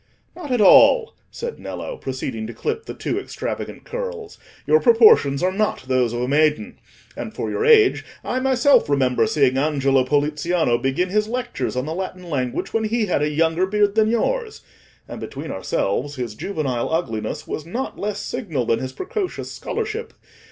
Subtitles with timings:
[0.35, 5.51] "Not at all," said Nello, proceeding to clip the too extravagant curls; "your proportions are
[5.51, 6.79] not those of a maiden.
[7.15, 11.93] And for your age, I myself remember seeing Angelo Poliziano begin his lectures on the
[11.93, 14.63] Latin language when he had a younger beard than yours;
[15.07, 20.15] and between ourselves, his juvenile ugliness was not less signal than his precocious scholarship.